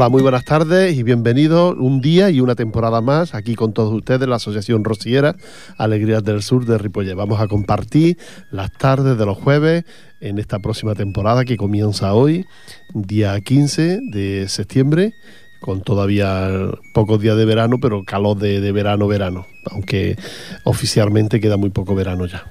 [0.00, 3.92] Hola, muy buenas tardes y bienvenidos un día y una temporada más aquí con todos
[3.92, 5.36] ustedes, la Asociación Rociera
[5.76, 7.14] Alegrías del Sur de Ripollet.
[7.14, 8.16] Vamos a compartir
[8.50, 9.84] las tardes de los jueves
[10.22, 12.46] en esta próxima temporada que comienza hoy,
[12.94, 15.12] día 15 de septiembre,
[15.60, 16.48] con todavía
[16.94, 20.16] pocos días de verano, pero calor de, de verano, verano, aunque
[20.64, 22.50] oficialmente queda muy poco verano ya.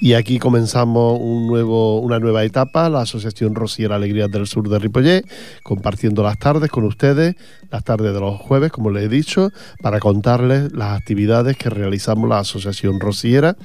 [0.00, 4.78] Y aquí comenzamos un nuevo, una nueva etapa, la Asociación Rociera Alegrías del Sur de
[4.78, 5.24] Ripollet,
[5.62, 7.36] compartiendo las tardes con ustedes,
[7.70, 9.50] las tardes de los jueves, como les he dicho,
[9.80, 13.56] para contarles las actividades que realizamos la Asociación Rociera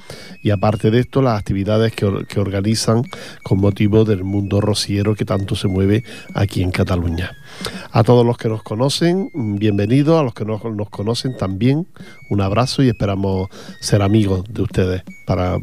[0.42, 3.02] y aparte de esto, las actividades que, que organizan
[3.42, 7.32] con motivo del mundo rociero que tanto se mueve aquí en Cataluña.
[7.92, 11.86] A todos los que nos conocen, bienvenidos, a los que no nos conocen también,
[12.30, 13.48] un abrazo y esperamos
[13.80, 15.58] ser amigos de ustedes para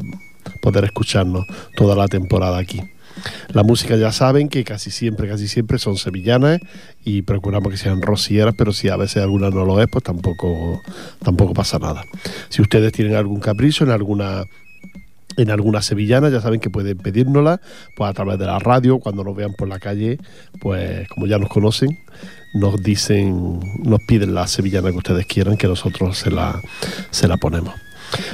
[0.60, 2.82] poder escucharnos toda la temporada aquí.
[3.52, 6.60] La música ya saben que casi siempre, casi siempre son sevillanas
[7.04, 10.80] y procuramos que sean rocieras, pero si a veces alguna no lo es, pues tampoco,
[11.22, 12.04] tampoco pasa nada.
[12.48, 14.44] Si ustedes tienen algún capricho en alguna
[15.36, 17.60] en alguna sevillana, ya saben que pueden pedírnosla
[17.96, 20.18] pues a través de la radio, cuando nos vean por la calle,
[20.58, 21.90] pues como ya nos conocen,
[22.54, 26.60] nos dicen, nos piden la sevillana que ustedes quieran, que nosotros se la,
[27.10, 27.72] se la ponemos.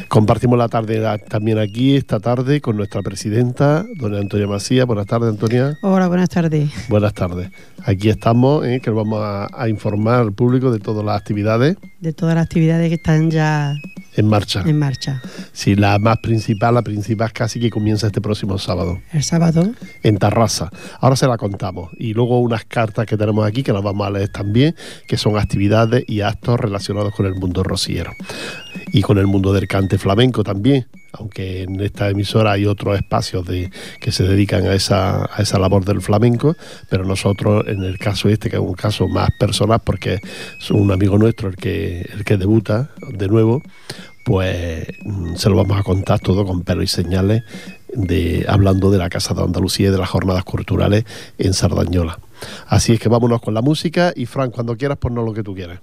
[0.08, 4.86] Compartimos la tarde también aquí, esta tarde, con nuestra presidenta, doña Antonia Macías.
[4.86, 5.78] Buenas tardes, Antonia.
[5.82, 6.70] Hola, buenas tardes.
[6.88, 7.50] Buenas tardes.
[7.86, 8.80] Aquí estamos, ¿eh?
[8.82, 11.76] que vamos a, a, informar al público de todas las actividades.
[12.00, 13.76] De todas las actividades que están ya
[14.16, 14.62] en marcha.
[14.64, 15.20] En marcha.
[15.52, 19.00] Sí, la más principal, la principal casi que comienza este próximo sábado.
[19.12, 19.72] ¿El sábado?
[20.02, 20.70] En Tarrasa.
[21.00, 21.90] Ahora se la contamos.
[21.98, 24.74] Y luego unas cartas que tenemos aquí que las vamos a leer también,
[25.08, 28.12] que son actividades y actos relacionados con el mundo rociero.
[28.92, 30.86] Y con el mundo del cante flamenco también
[31.18, 35.58] aunque en esta emisora hay otros espacios de, que se dedican a esa, a esa
[35.58, 36.56] labor del flamenco,
[36.90, 40.20] pero nosotros en el caso este, que es un caso más personal, porque
[40.60, 43.62] es un amigo nuestro el que, el que debuta de nuevo,
[44.24, 47.42] pues mm, se lo vamos a contar todo con pelo y señales,
[47.94, 51.04] de, hablando de la Casa de Andalucía y de las jornadas culturales
[51.38, 52.18] en Sardañola.
[52.66, 55.54] Así es que vámonos con la música y Fran, cuando quieras, ponnos lo que tú
[55.54, 55.80] quieras.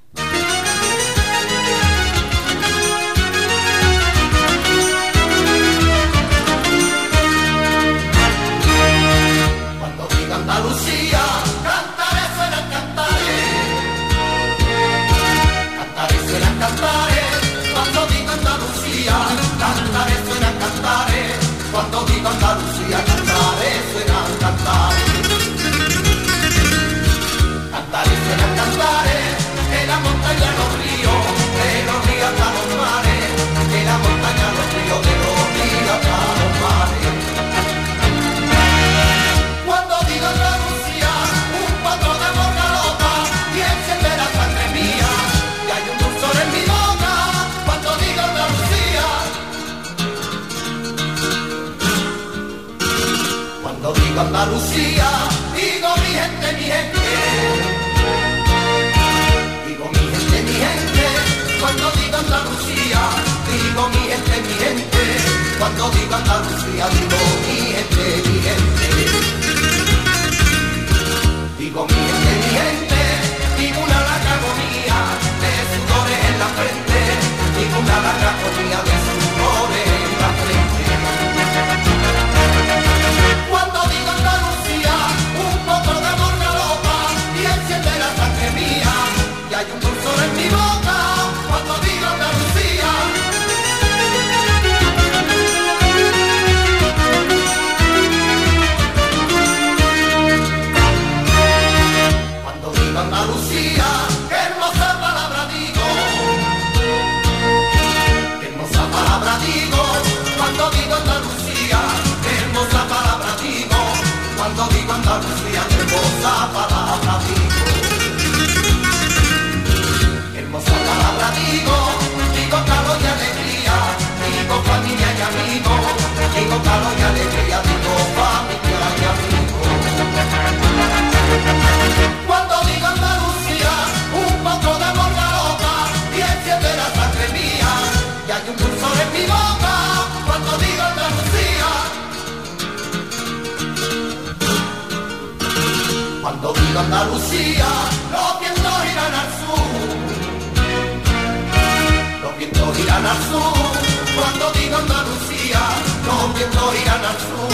[157.12, 157.52] al sur,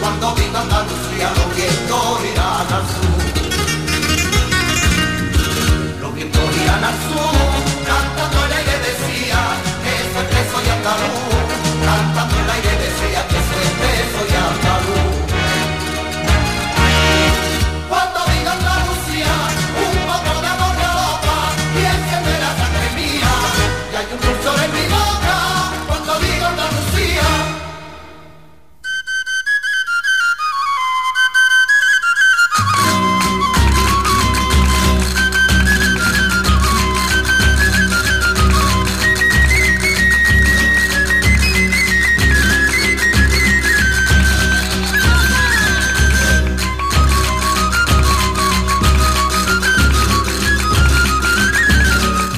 [0.00, 3.22] cuando viva Andalucía los vientos irán al sur.
[6.00, 7.36] Los vientos irán al sur,
[7.90, 9.40] cantando el aire decía,
[9.82, 11.46] que soy preso y andaluz,
[11.84, 13.25] cantando el aire decía.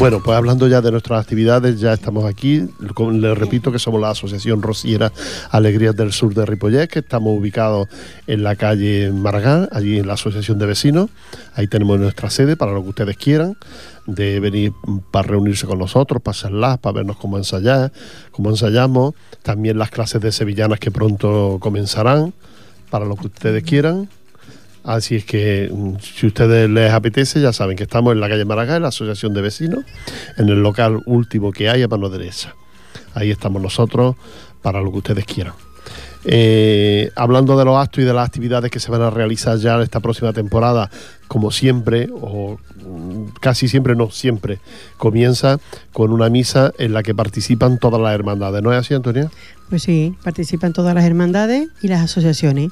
[0.08, 2.66] Bueno, pues hablando ya de nuestras actividades, ya estamos aquí.
[3.12, 5.12] Les repito que somos la Asociación Rociera
[5.50, 7.88] Alegrías del Sur de Ripollet, que estamos ubicados
[8.26, 11.10] en la calle Maragán, allí en la Asociación de Vecinos.
[11.54, 13.58] Ahí tenemos nuestra sede para lo que ustedes quieran,
[14.06, 14.72] de venir
[15.10, 17.92] para reunirse con nosotros, para hacerlas, para vernos cómo ensayar,
[18.30, 19.14] cómo ensayamos.
[19.42, 22.32] También las clases de sevillanas que pronto comenzarán,
[22.88, 24.08] para lo que ustedes quieran.
[24.88, 28.46] Así es que mm, si ustedes les apetece, ya saben que estamos en la calle
[28.46, 29.84] Maragall, en la Asociación de Vecinos,
[30.38, 32.54] en el local último que hay a mano derecha.
[33.12, 34.16] Ahí estamos nosotros
[34.62, 35.52] para lo que ustedes quieran.
[36.24, 39.78] Eh, hablando de los actos y de las actividades que se van a realizar ya
[39.82, 40.90] esta próxima temporada,
[41.26, 44.58] como siempre, o mm, casi siempre, no siempre,
[44.96, 45.60] comienza
[45.92, 48.62] con una misa en la que participan todas las hermandades.
[48.62, 49.30] ¿No es así, Antonia?
[49.68, 52.70] Pues sí, participan todas las hermandades y las asociaciones.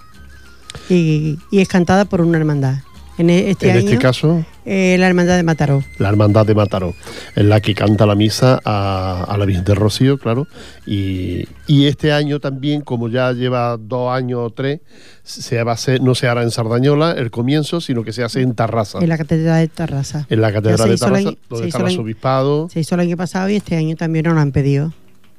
[0.88, 2.76] Y, y es cantada por una hermandad.
[3.18, 5.82] En e- este en año, este caso, eh, la hermandad de Mataró.
[5.96, 6.94] la Hermandad de Mataró,
[7.34, 10.46] en la que canta la misa a, a la Virgen del Rocío, claro.
[10.86, 14.80] Y, y este año también, como ya lleva dos años o tres,
[15.22, 18.42] se va a hacer, no se hará en Sardañola el comienzo, sino que se hace
[18.42, 18.98] en Tarrasa.
[19.00, 20.26] En la catedral de Tarrasa.
[20.28, 22.68] En la Catedral de Tarrasa, año- donde hizo el arzobispado.
[22.70, 24.92] Se hizo el año pasado y este año también nos lo han pedido.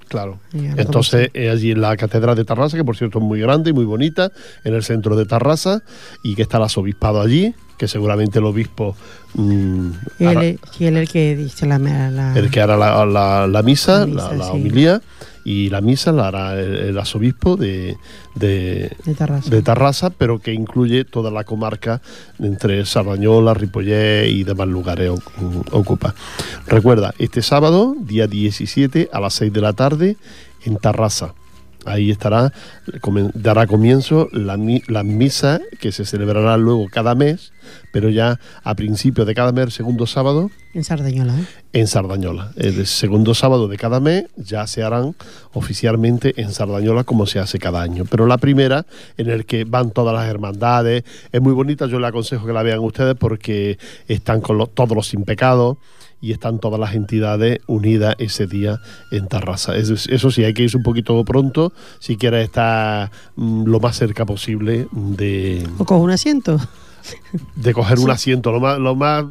[0.08, 0.40] Claro.
[0.54, 3.74] Entonces, eh, allí en la Catedral de Tarrasa, que por cierto es muy grande y
[3.74, 4.32] muy bonita,
[4.64, 5.82] en el centro de Tarrasa,
[6.24, 8.96] y que está el arzobispado allí, que seguramente el obispo.
[9.36, 9.90] mm,
[10.20, 12.78] Y él, hará- es- y él es el que dice la, la- el que hará
[12.78, 14.50] la, la- la misa, La misa, sí.
[14.52, 15.02] homilía,
[15.48, 17.96] y la misa la hará el, el arzobispo de,
[18.36, 19.50] de, de Tarrasa.
[19.50, 22.02] de Tarrasa, pero que incluye toda la comarca
[22.38, 25.10] entre Sardañola, Ripollet y demás lugares
[25.72, 26.14] ocupa.
[26.66, 30.18] Recuerda, este sábado, día 17, a las 6 de la tarde,
[30.66, 31.34] en Tarrasa.
[31.88, 32.52] Ahí estará,
[33.34, 37.54] dará comienzo la, mi- la misa que se celebrará luego cada mes,
[37.92, 41.34] pero ya a principios de cada mes, segundo sábado, En Sardañola.
[41.40, 41.46] ¿eh?
[41.74, 42.52] en Sardañola.
[42.56, 45.16] El segundo sábado de cada mes ya se harán
[45.54, 48.06] oficialmente en Sardañola como se hace cada año.
[48.10, 48.86] Pero la primera,
[49.18, 52.64] en el que van todas las hermandades, es muy bonita, yo le aconsejo que la
[52.64, 55.78] vean ustedes porque están con los- todos los sin pecado
[56.22, 58.80] y están todas las entidades unidas ese día
[59.12, 59.76] en Tarrasa.
[59.76, 63.98] Eso, eso sí, hay que irse un poquito pronto si quieres estar mm, lo más
[63.98, 66.60] cerca posible de, O coge un asiento.
[67.56, 69.26] de coger un asiento lo más, lo más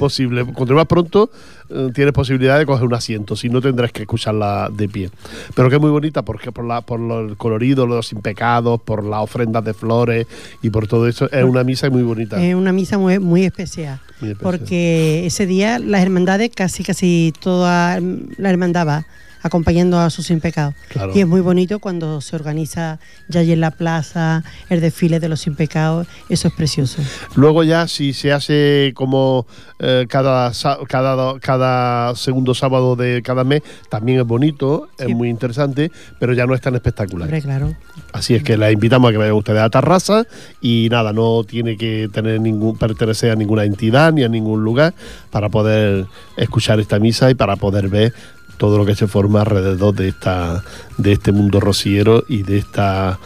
[0.00, 0.44] posible.
[0.44, 1.30] Cuanto más pronto
[1.68, 5.10] eh, tienes posibilidad de coger un asiento, si no tendrás que escucharla de pie.
[5.54, 8.80] Pero que es muy bonita porque por, la, por lo- el colorido, los sin pecados,
[8.82, 10.26] por las ofrendas de flores
[10.62, 12.42] y por todo eso, es una misa muy bonita.
[12.42, 14.00] Es una misa muy, muy especial.
[14.20, 14.38] Muy especial.
[14.58, 19.06] Porque ese día las hermandades, casi casi toda la hermandad va
[19.42, 20.74] acompañando a sus sin pecados.
[20.88, 21.12] Claro.
[21.14, 25.28] Y es muy bonito cuando se organiza ya allí en la plaza el desfile de
[25.28, 26.06] los sin pecados.
[26.28, 27.02] Eso es precioso.
[27.36, 29.46] Luego ya si se hace como
[29.78, 30.52] eh, cada,
[30.88, 35.06] cada, cada segundo sábado de cada mes, también es bonito, Sí.
[35.08, 37.26] es muy interesante, pero ya no es tan espectacular.
[37.26, 37.74] Hombre, claro.
[38.12, 40.24] Así es que les invitamos a que vayan ustedes a Tarrasa
[40.60, 44.94] y nada, no tiene que tener ningún pertenecer a ninguna entidad ni a ningún lugar
[45.30, 46.06] para poder
[46.36, 48.12] escuchar esta misa y para poder ver
[48.60, 50.62] todo lo que se forma alrededor de esta
[50.98, 53.16] de este mundo rociero y de estos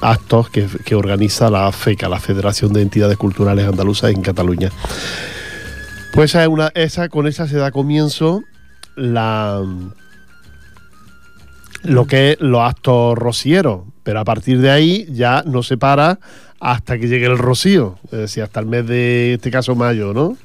[0.00, 4.70] actos que, organiza la FECA, la Federación de Entidades Culturales Andaluzas en Cataluña.
[6.14, 6.34] Pues
[6.74, 8.42] esa, con esa se da comienzo
[8.96, 9.62] la
[11.82, 16.18] lo que es los actos rocieros, pero a partir de ahí ya no se para
[16.58, 20.38] hasta que llegue el rocío, es decir, hasta el mes de este caso mayo, ¿no?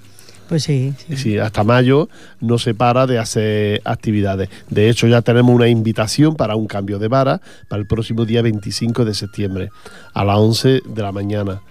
[0.48, 0.94] Pues sí.
[1.16, 1.38] sí.
[1.38, 4.50] Hasta mayo no se para de hacer actividades.
[4.70, 8.42] De hecho, ya tenemos una invitación para un cambio de vara para el próximo día
[8.42, 9.70] 25 de septiembre,
[10.14, 11.62] a las 11 de la mañana,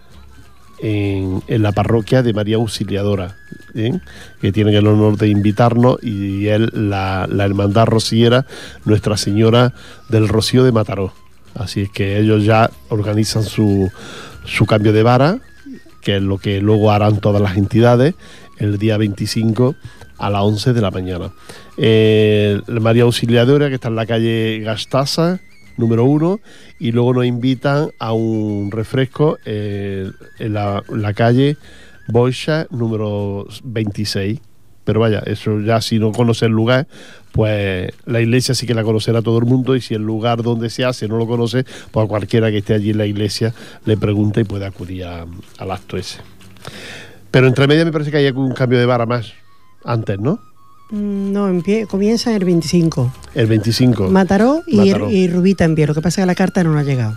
[0.80, 3.36] en, la parroquia de María Auxiliadora,
[3.74, 3.98] ¿eh?
[4.40, 8.46] que tienen el honor de invitarnos, y él, la, la hermandad rociera,
[8.84, 9.72] Nuestra Señora
[10.10, 11.12] del Rocío de Mataró.
[11.54, 13.90] Así es que ellos ya organizan su,
[14.44, 15.38] su cambio de vara,
[16.02, 18.14] que es lo que luego harán todas las entidades
[18.58, 19.74] el día 25
[20.18, 21.32] a las 11 de la mañana.
[21.76, 25.40] Eh, María Auxiliadora, que está en la calle Gastasa,
[25.76, 26.40] número 1,
[26.78, 30.82] y luego nos invitan a un refresco eh, en la,
[31.14, 31.56] calle
[32.08, 34.40] Boixa, número 26.
[34.84, 36.86] Pero vaya, eso ya si no conoce el lugar,
[37.32, 40.70] pues la iglesia sí que la conocerá todo el mundo y si el lugar donde
[40.70, 43.52] se hace no lo conoce, pues a cualquiera que esté allí en la iglesia
[43.84, 45.26] le pregunta y puede acudir a-
[45.58, 46.20] al acto ese.
[47.36, 49.30] Pero entre medias me parece que hay un cambio de vara más
[49.84, 50.38] antes, ¿no?
[50.90, 53.12] Mm, No, empie- comienza el 25.
[53.34, 54.08] El 25.
[54.08, 55.10] Mataró y, Mataró.
[55.10, 55.88] y Rubí también.
[55.88, 57.14] Lo que pasa es que la carta no ha llegado.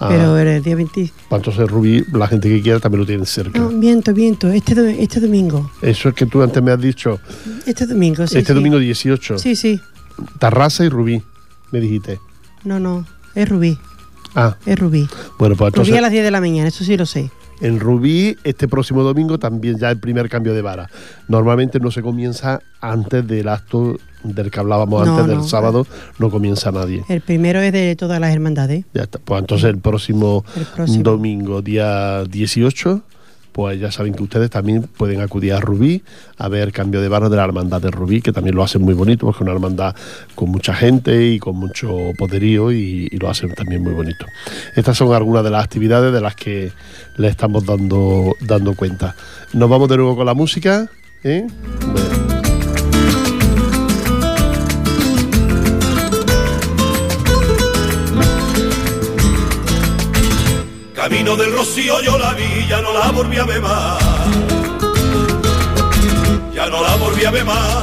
[0.00, 0.08] Ah.
[0.08, 1.12] Pero el día 20...
[1.28, 3.58] Pues entonces Rubí, la gente que quiera también lo tiene cerca.
[3.58, 4.48] No, viento, viento.
[4.48, 5.70] Este, este domingo.
[5.82, 7.20] Eso es que tú antes me has dicho,
[7.66, 8.38] Este domingo, sí.
[8.38, 8.54] este sí.
[8.54, 9.78] domingo 18, Sí, sí.
[10.38, 11.22] Tarrasa y Rubí,
[11.70, 12.18] me dijiste.
[12.64, 13.06] No, no.
[13.34, 13.78] Es Rubí.
[14.34, 15.06] Ah, Es Rubí.
[15.38, 17.30] bueno, pues entonces Rubí a las 10 de la mañana, eso sí lo sé.
[17.64, 20.88] En Rubí este próximo domingo también ya el primer cambio de vara.
[21.28, 25.44] Normalmente no se comienza antes del acto del que hablábamos No, antes del no.
[25.44, 25.86] sábado,
[26.18, 27.02] no comienza nadie.
[27.08, 28.84] El primero es de todas las hermandades.
[28.94, 29.18] Ya está.
[29.18, 31.02] Pues entonces el próximo, El próximo.
[31.02, 33.02] domingo, día 18,
[33.54, 36.02] pues ya saben que ustedes también pueden acudir a Rubí
[36.38, 38.94] a ver cambio de barra de la hermandad de Rubí, que también lo hacen muy
[38.94, 39.94] bonito, porque es una hermandad
[40.34, 44.26] con mucha gente y con mucho poderío y, lo hacen también muy bonito.
[44.74, 46.72] Estas son algunas de las actividades de las que
[47.16, 49.14] le estamos dando, dando cuenta.
[49.52, 50.90] Nos vamos de nuevo con la música.
[51.22, 51.46] ¿eh?
[61.04, 63.98] Camino del Rocío yo la vi, ya no la volví a ver más.
[66.50, 67.82] Ya no la volví a ver más.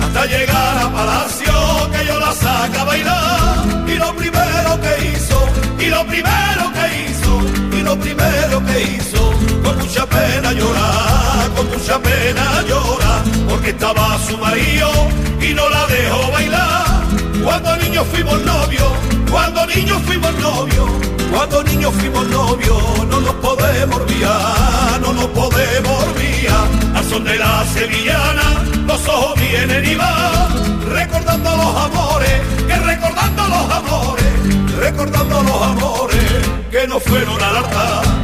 [0.00, 1.52] Hasta llegar a Palacio
[1.92, 3.66] que yo la saca a bailar.
[3.86, 5.48] Y lo primero que hizo,
[5.78, 11.66] y lo primero que hizo, y lo primero que hizo, con mucha pena llorar, con
[11.68, 14.88] mucha pena llorar, porque estaba su marido
[15.42, 16.91] y no la dejó bailar.
[17.44, 18.92] Cuando niños fuimos novios,
[19.30, 20.88] cuando niños fuimos novios,
[21.32, 26.68] cuando niños fuimos novios, no nos podemos olvidar, no nos podemos olvidar.
[26.94, 33.42] Al son de la sevillana, los ojos vienen y van, recordando los amores, que recordando
[33.48, 38.21] los amores, recordando los amores, que no fueron al altar.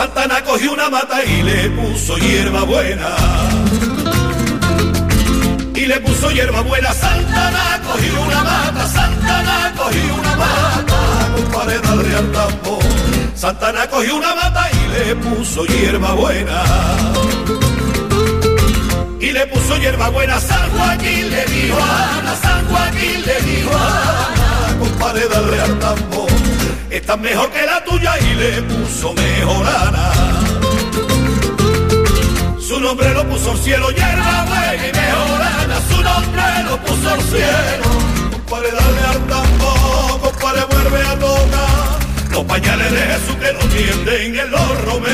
[0.00, 3.08] Santana cogió una mata y le puso hierba buena.
[5.74, 6.90] Y le puso hierba buena.
[6.94, 10.96] Santana cogió una mata, Santana cogió una mata.
[11.36, 12.82] Compadre, dale al tambor.
[13.34, 16.62] Santana cogió una mata y le puso hierba buena.
[19.20, 20.40] Y le puso hierba buena.
[20.40, 24.78] San Joaquín le dijo a Ana, San Joaquín le dijo a Ana.
[24.78, 26.29] Compadre, dale al.
[26.90, 30.10] Esta es mejor que la tuya y le puso mejorana.
[32.58, 35.80] Su nombre lo puso el cielo, hierba buena y mejorana.
[35.88, 37.84] Su nombre lo puso el cielo.
[38.32, 42.30] Compadre, dale al tambor, compadre, vuelve a tocar.
[42.32, 45.09] Los pañales de Jesús que no tienden en los romeros.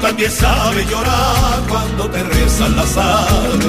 [0.00, 3.66] También sabes llorar cuando te rezan las aves.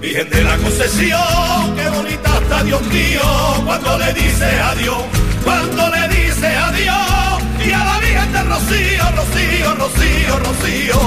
[0.00, 3.20] Virgen de la concesión, qué bonita está Dios mío,
[3.64, 5.02] cuando le dice adiós,
[5.44, 11.00] cuando le dice adiós, y a la Virgen de Rocío, Rocío, Rocío, Rocío,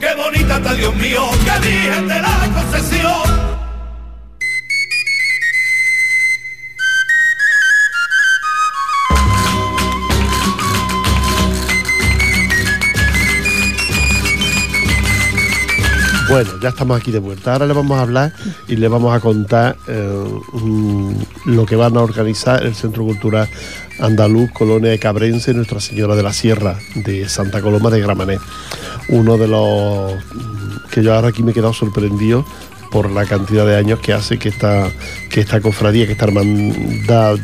[0.00, 3.63] qué bonita está Dios mío, qué Virgen de la concesión.
[16.34, 17.52] Bueno, ya estamos aquí de vuelta.
[17.52, 18.32] Ahora le vamos a hablar
[18.66, 21.12] y le vamos a contar eh, mm,
[21.44, 23.48] lo que van a organizar el Centro Cultural
[24.00, 28.40] Andaluz Colonia de Cabrense Nuestra Señora de la Sierra de Santa Coloma de Gramanet.
[29.10, 32.44] Uno de los mm, que yo ahora aquí me he quedado sorprendido
[32.90, 34.90] por la cantidad de años que hace que esta,
[35.30, 37.36] que esta cofradía, que esta hermandad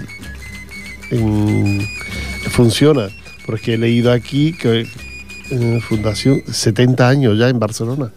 [1.13, 1.87] en-
[2.51, 3.09] funciona.
[3.47, 4.85] Porque he leído aquí que
[5.51, 8.11] eh, fundación 70 años ya en Barcelona.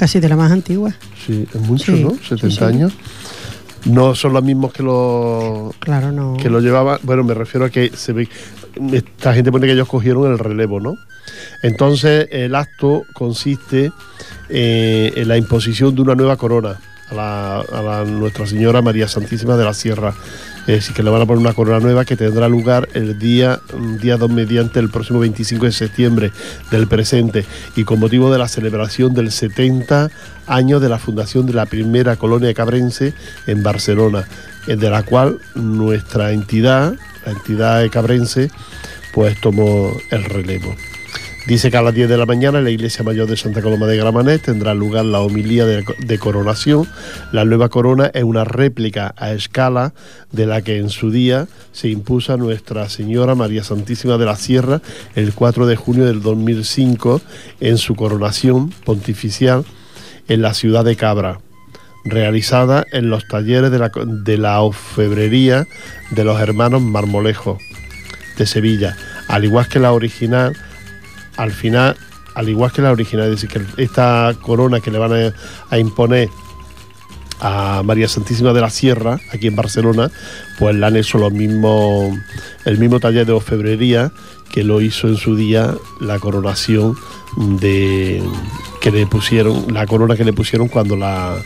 [0.00, 0.94] Casi de la más antigua.
[1.26, 2.10] Sí, es mucho, Sí, ¿no?
[2.12, 2.64] sí, 70 sí.
[2.64, 2.92] años.
[3.84, 6.38] No son los mismos que lo, Claro, no.
[6.40, 6.98] que lo llevaba.
[7.02, 8.26] Bueno, me refiero a que se ve.
[8.92, 10.96] Esta gente pone que ellos cogieron el relevo, ¿no?
[11.62, 13.92] Entonces, el acto consiste
[14.48, 16.80] eh, en la imposición de una nueva corona
[17.10, 20.14] a, la, a la Nuestra Señora María Santísima de la Sierra.
[20.60, 23.60] Es decir, que le van a poner una corona nueva que tendrá lugar el día,
[24.00, 26.32] día 2 mediante el próximo 25 de septiembre
[26.70, 27.44] del presente
[27.76, 30.10] y con motivo de la celebración del 70
[30.46, 33.14] años de la fundación de la primera colonia cabrense
[33.46, 34.26] en Barcelona,
[34.66, 38.50] eh, de la cual nuestra entidad, la entidad cabrense,
[39.12, 40.74] pues tomó el relevo.
[41.46, 43.86] Dice que a las 10 de la mañana en la iglesia mayor de Santa Coloma
[43.86, 46.86] de Gramenet tendrá lugar la homilía de, coronación.
[47.32, 49.94] La nueva corona es una réplica a escala
[50.30, 54.36] de la que en su día se impuso a Nuestra Señora María Santísima de la
[54.36, 54.80] Sierra
[55.14, 57.20] el 4 de junio del 2005
[57.60, 59.64] en su coronación pontificial
[60.28, 61.40] en la ciudad de Cabra
[62.04, 65.66] realizada en los talleres de la, de la orfebrería
[66.10, 67.58] de los hermanos Marmolejo
[68.38, 68.96] de Sevilla,
[69.28, 70.56] al igual que la original,
[71.40, 71.96] al final,
[72.34, 75.32] al igual que la original, es decir, que esta corona que le van
[75.70, 76.28] a, imponer
[77.40, 80.10] a María Santísima de la Sierra, aquí en Barcelona,
[80.58, 84.12] pues la han hecho el mismo taller de orfebrería
[84.52, 86.94] que lo hizo en su día la coronación
[87.38, 88.22] de
[88.82, 91.38] que le pusieron, la corona que le pusieron cuando la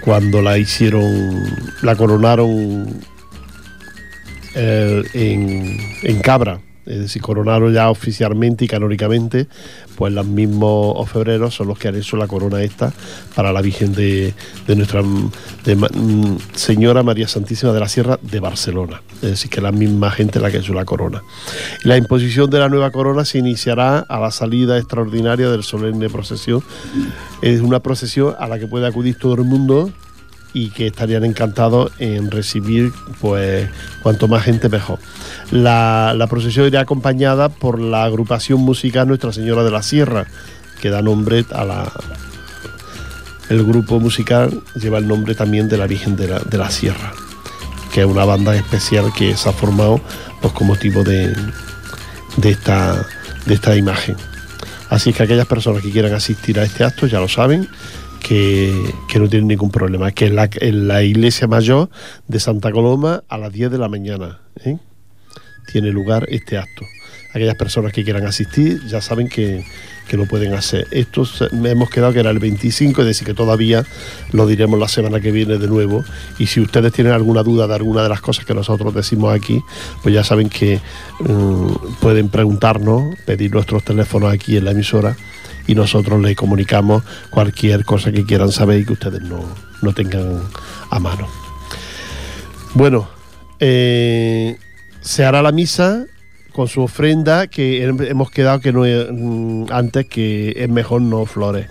[0.00, 1.44] cuando la hicieron,
[1.82, 3.00] la coronaron
[4.54, 9.46] eh, en, en Cabra, es decir, coronaron ya oficialmente y canónicamente,
[9.96, 12.92] pues los mismos ofebreros son los que han hecho la corona esta
[13.34, 14.34] para la Virgen de,
[14.66, 19.72] de nuestra mm, Señora María Santísima de la Sierra de Barcelona, es decir, que la
[19.72, 21.22] misma gente la que hecho la corona.
[21.84, 26.62] La imposición de la nueva corona se iniciará a la salida extraordinaria del solemne procesión.
[27.42, 29.92] Es una procesión a la que puede acudir todo el mundo
[30.52, 33.68] y que estarían encantados en recibir pues
[34.02, 34.98] cuanto más gente mejor.
[35.50, 40.26] La, la procesión irá acompañada por la agrupación musical Nuestra Señora de la Sierra,
[40.80, 41.92] que da nombre a la...
[43.48, 47.12] El grupo musical lleva el nombre también de la Virgen de la, de la Sierra,
[47.92, 50.00] que es una banda especial que se ha formado
[50.42, 51.34] pues, con motivo de,
[52.36, 53.06] de, esta,
[53.46, 54.16] de esta imagen.
[54.90, 57.68] Así que aquellas personas que quieran asistir a este acto ya lo saben,
[58.20, 61.90] que, no tienen ningún problema, que en la, en la iglesia mayor
[62.26, 64.78] de Santa Coloma a las 10 de la mañana ¿eh?
[65.70, 66.84] tiene lugar este acto.
[67.34, 69.64] Aquellas personas que quieran asistir ya saben que,
[70.08, 70.86] que lo pueden hacer.
[70.90, 73.84] Esto hemos quedado que era el 25, es decir, que todavía
[74.32, 76.04] lo diremos la semana que viene de nuevo.
[76.38, 79.60] Y si ustedes tienen alguna duda de alguna de las cosas que nosotros decimos aquí,
[80.02, 80.80] pues ya saben que
[81.20, 85.16] mm, pueden preguntarnos, pedir nuestros teléfonos aquí en la emisora
[85.68, 89.40] y nosotros les comunicamos cualquier cosa que quieran saber y que ustedes no,
[89.82, 90.40] no tengan
[90.90, 91.28] a mano.
[92.74, 93.08] Bueno,
[93.60, 94.58] eh,
[95.00, 96.04] se hará la misa
[96.52, 101.24] con su ofrenda que hem- hemos quedado que no mm, antes que es mejor no
[101.26, 101.68] flores.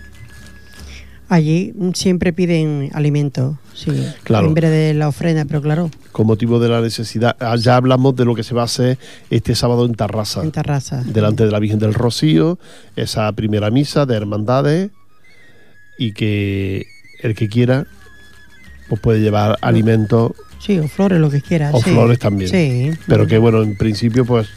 [1.29, 3.91] Allí siempre piden alimento, sí.
[4.23, 4.47] Claro.
[4.47, 7.35] En vez de la ofrenda, pero claro, con motivo de la necesidad.
[7.39, 8.97] Ah, Ya hablamos de lo que se va a hacer
[9.29, 11.03] este sábado en Tarrasa, en terraza.
[11.05, 12.59] delante de la Virgen del Rocío,
[12.95, 14.91] esa primera misa de hermandades
[15.99, 16.85] y que
[17.23, 17.85] el que quiera
[18.87, 20.31] pues puede llevar alimentos
[20.67, 21.73] Sí, o flores, lo que quieras.
[21.73, 21.89] o sí.
[21.91, 22.49] flores también.
[22.51, 22.91] Sí.
[23.07, 24.47] Pero que bueno, en principio pues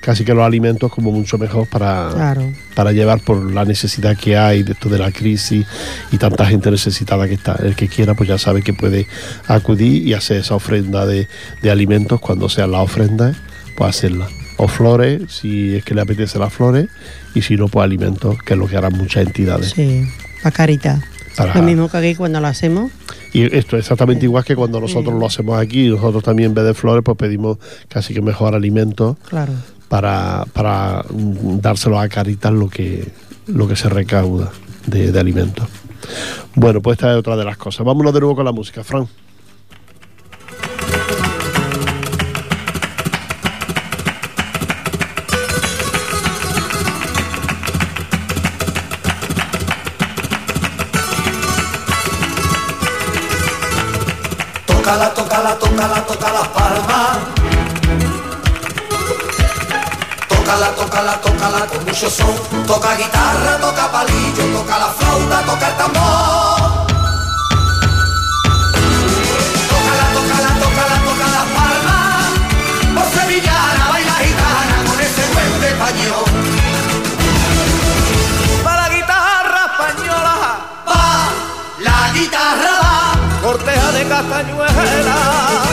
[0.00, 2.52] casi que los alimentos como mucho mejor para, Claro.
[2.74, 5.64] para llevar por la necesidad que hay de esto de la crisis
[6.10, 7.54] y tanta gente necesitada que está.
[7.62, 9.06] El que quiera pues ya sabe que puede
[9.46, 11.28] acudir y hacer esa ofrenda de,
[11.62, 13.36] de alimentos cuando sean las ofrendas,
[13.76, 14.28] pues hacerla.
[14.56, 16.88] O flores, si es que le apetece las flores,
[17.34, 19.70] y si no, pues alimentos, que es lo que harán muchas entidades.
[19.70, 20.04] Sí,
[20.42, 21.00] para carita.
[21.36, 22.90] Para- Lo mismo que aquí cuando lo hacemos.
[23.32, 26.64] Y esto es exactamente igual que cuando nosotros lo hacemos aquí, nosotros también en vez
[26.64, 29.52] de flores, pues pedimos casi que mejor alimentos Claro.
[29.88, 33.08] para, para mm, dárselo a Caritas lo que,
[33.46, 34.50] lo que se recauda
[34.86, 35.68] de, de alimentos.
[36.56, 37.86] Bueno, pues esta es otra de las cosas.
[37.86, 39.06] Vámonos de nuevo con la música, Fran.
[60.28, 62.34] Tócala, tócala, tócala con mucho son.
[62.66, 66.60] Toca guitarra, toca palillo, toca la flauta, toca el tambor.
[69.70, 72.28] Tócala, tócala, tócala, toca las palmas.
[72.94, 76.24] Por sevillana, baila gitana con ese buen español.
[78.62, 80.36] Pa' la guitarra española,
[80.84, 81.30] pa'
[81.78, 83.40] la guitarra va.
[83.42, 85.69] Corteja de castañuela.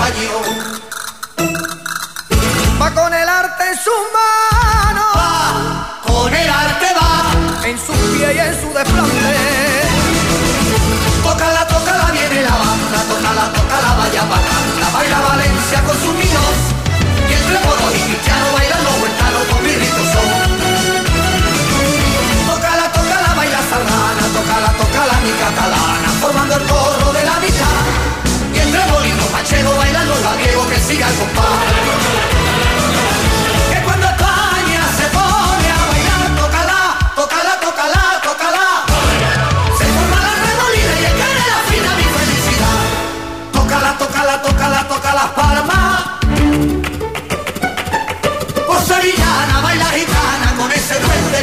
[0.00, 0.69] Duende español.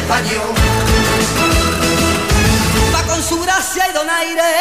[0.08, 0.54] Español.
[2.94, 4.57] Va con su gracia y donaire, con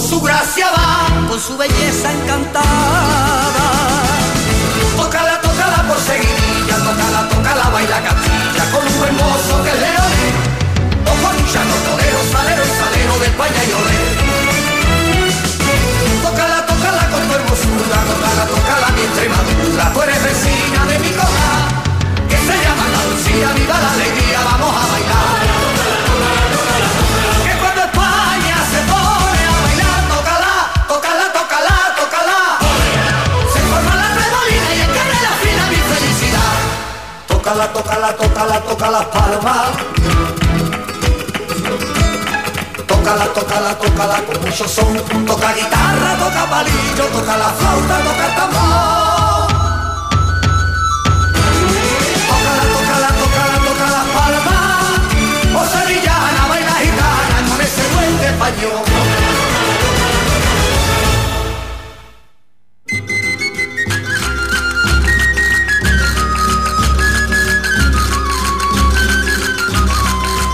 [0.00, 1.28] su gracia va.
[1.28, 2.64] con su belleza encantada.
[4.96, 10.34] Tócala, tócala por seguidilla, tócala, tócala, baila castilla con un buen mozo que es leonés.
[11.04, 14.00] O con un llano torero, salero y salero de España y olé.
[16.22, 19.92] Tócala, tócala con tu hermosura, tócala, tócala mi Extremadura.
[19.92, 21.52] Tú eres vecina de mi coja,
[22.28, 25.39] que se llama Andalucía, viva la alegría, vamos a bailar.
[37.60, 39.68] Tócala, tócala, tócala, toca las palmas.
[42.86, 44.96] Tócala, tócala, tócala con mucho son.
[45.26, 49.48] Toca guitarra, toca palillo, toca la flauta, toca el tambor.
[52.30, 54.96] Tócala, tócala, tócala, toca las palmas.
[55.54, 58.89] O sevillana, baila gitana con ese duende español.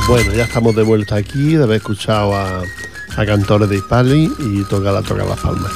[0.08, 2.62] Bueno, ya estamos de vuelta aquí, de haber escuchado a,
[3.26, 5.72] cantores de Hispali y toca la toca las palmas.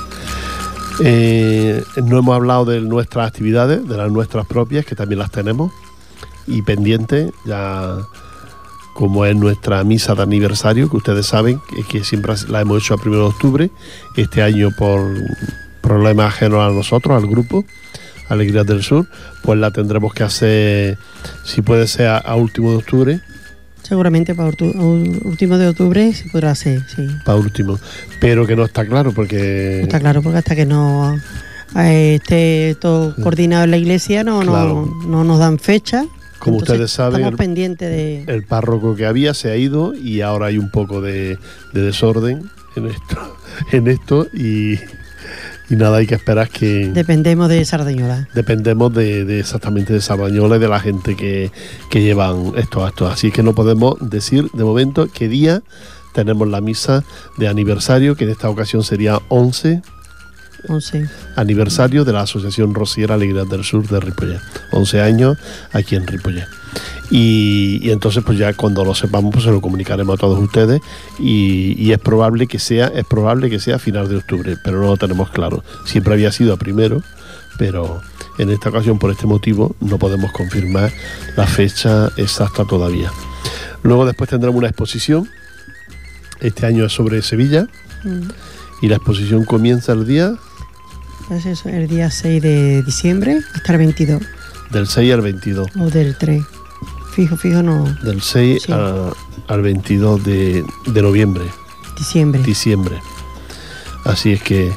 [1.00, 5.72] Eh, no hemos hablado de nuestras actividades, de las nuestras propias, que también las tenemos,
[6.46, 7.96] y pendientes, ya
[8.94, 12.94] como es nuestra misa de aniversario, que ustedes saben que, que siempre la hemos hecho
[12.94, 13.70] a 1 de octubre,
[14.16, 15.12] este año por
[15.80, 17.64] problemas ajenos a nosotros, al grupo,
[18.28, 19.08] Alegrías del Sur,
[19.42, 20.98] pues la tendremos que hacer,
[21.42, 23.20] si puede ser a último de octubre,
[23.90, 27.09] Seguramente para último de octubre se podrá hacer, sí.
[27.24, 27.76] para último,
[28.20, 31.18] pero que no está claro porque Está claro, porque hasta que no
[31.76, 34.94] eh, esté todo coordinado en la iglesia no, no- Claro.
[35.09, 36.05] no, nos dan fecha.
[36.38, 38.24] Como Entonces, ustedes saben, Estamos el- pendientes de...
[38.33, 41.37] el párroco que había se ha ido y ahora hay un poco de,
[41.74, 43.37] de desorden en esto,
[43.72, 44.79] en esto y,
[45.70, 48.28] y nada, hay que esperar que Dependemos de Sardañola.
[48.35, 51.52] dependemos de, de exactamente de Sardañola y de la gente que,
[51.88, 53.12] que llevan estos actos.
[53.12, 55.62] Así que no podemos decir de momento qué día
[56.12, 57.04] tenemos la misa
[57.38, 59.80] de aniversario, que en esta ocasión sería 11
[60.68, 61.09] 11.
[61.37, 64.40] aniversario de la Asociación Rociera Alegría del Sur de Ripollet.
[64.73, 65.38] 11 años
[65.73, 66.46] aquí en Ripollet.
[67.11, 70.81] Y, y entonces pues ya cuando lo sepamos pues se lo comunicaremos a todos ustedes
[71.18, 74.81] y, y es probable que sea es probable que sea a final de octubre pero
[74.81, 77.03] no lo tenemos claro siempre había sido a primero
[77.59, 78.01] pero
[78.38, 80.92] en esta ocasión por este motivo no podemos confirmar
[81.37, 83.11] la fecha exacta todavía
[83.83, 85.29] luego después tendremos una exposición
[86.38, 87.66] este año es sobre Sevilla
[88.03, 88.29] Mm.
[88.81, 90.33] y la exposición comienza el día
[91.30, 94.20] Eso, el día 6 de diciembre hasta el 22
[94.70, 96.42] del 6 al 22 o del 3.
[97.14, 97.84] Fijo, fijo, no.
[98.02, 98.72] del 6 Sí.
[98.72, 99.12] a-
[99.48, 101.44] al 22 de, de noviembre,
[101.96, 102.40] Diciembre.
[102.42, 102.96] diciembre.
[104.04, 104.72] Así es que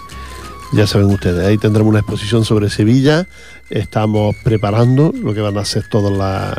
[0.74, 3.28] ya saben ustedes, ahí tendremos una exposición sobre Sevilla.
[3.70, 6.56] Estamos preparando lo que van a ser todas las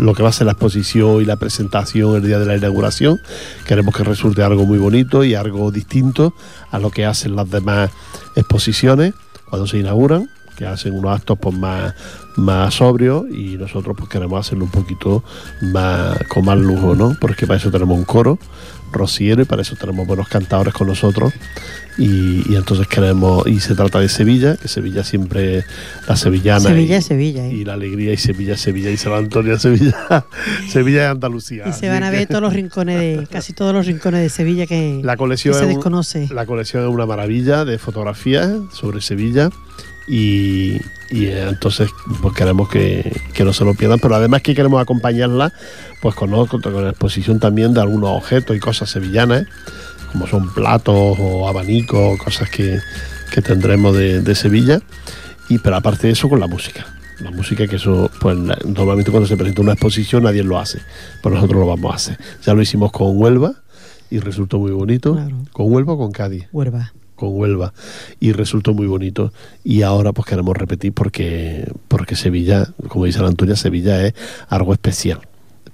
[0.00, 3.20] lo que va a ser la exposición y la presentación el día de la inauguración.
[3.66, 6.32] Queremos que resulte algo muy bonito y algo distinto
[6.70, 7.90] a lo que hacen las demás
[8.38, 9.14] exposiciones
[9.48, 11.94] cuando se inauguran, que hacen unos actos pues más,
[12.36, 15.22] más sobrios y nosotros pues queremos hacerlo un poquito
[15.60, 17.16] más con más lujo, ¿no?
[17.20, 18.38] Porque para eso tenemos un coro
[18.92, 21.32] rociero y para eso tenemos buenos cantadores con nosotros
[21.98, 25.64] y, y entonces queremos y se trata de Sevilla, que Sevilla siempre
[26.06, 27.46] la sevillana Sevilla y, es Sevilla.
[27.46, 27.52] ¿eh?
[27.52, 30.24] y la alegría y Sevilla, Sevilla y San Antonio, Sevilla,
[30.68, 31.64] Sevilla y Andalucía.
[31.68, 34.28] Y se van a que ver todos los rincones de, casi todos los rincones de
[34.28, 36.28] Sevilla que, la colección que se un- desconoce.
[36.32, 39.50] la colección es una maravilla de fotografías sobre Sevilla
[40.08, 41.90] y, y, eh, entonces
[42.22, 45.52] pues queremos que, que no se lo pierdan, pero además que queremos acompañarla
[46.00, 49.46] pues con, con, con la exposición también de algunos objetos y cosas sevillanas,
[50.12, 52.80] como son platos o abanicos, cosas que,
[53.32, 54.80] que tendremos de, de Sevilla,
[55.48, 56.86] y pero aparte de eso con la música.
[57.20, 60.80] La música que eso, pues normalmente cuando se presenta una exposición nadie lo hace,
[61.20, 62.18] pero nosotros lo vamos a hacer.
[62.44, 63.54] Ya lo hicimos con Huelva
[64.08, 65.14] y resultó muy bonito.
[65.14, 65.36] Claro.
[65.52, 66.46] ¿Con Huelva o con Cádiz?
[66.52, 66.92] Huerva.
[67.18, 67.74] Con Huelva
[68.20, 69.32] y resultó muy bonito.
[69.64, 74.14] Y ahora pues queremos repetir porque porque Sevilla como dice la Antonia Sevilla es
[74.48, 75.20] algo especial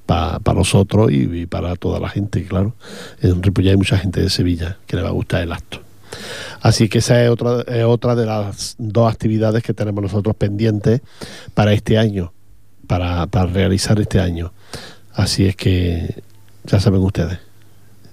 [0.07, 2.74] para nosotros y, para toda la gente claro.
[3.22, 5.80] En Ripollet hay mucha gente de Sevilla que le va a gustar el acto.
[6.61, 11.00] Así que esa es otra es otra de las dos actividades que tenemos nosotros pendientes
[11.54, 12.33] para este año
[12.87, 14.52] para, para realizar este año.
[15.12, 16.22] Así es que
[16.64, 17.38] ya saben ustedes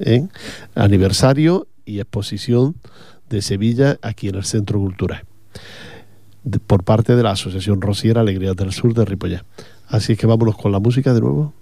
[0.01, 0.27] ¿eh?
[0.75, 2.75] aniversario y exposición
[3.35, 5.23] de Sevilla aquí en el Centro Cultural
[6.67, 9.43] por parte de la Asociación Rociera Alegrías del Sur de Ripollet.
[9.87, 11.53] Así es que vámonos con la música de nuevo.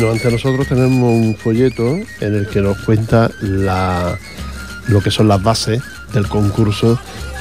[0.00, 5.42] Bueno, ante nosotros tenemos un folleto en el que nos cuenta lo que son las
[5.42, 5.82] bases
[6.12, 7.00] del concurso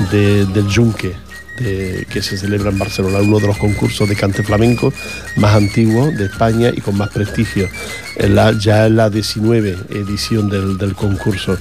[0.10, 1.13] de- del Yunque,
[1.60, 4.91] que se celebra en Barcelona, uno de los concursos de cante flamenco
[5.36, 7.70] más antiguos de España y con más prestigio.
[8.60, 11.60] Ya es la 19 edición del, concurso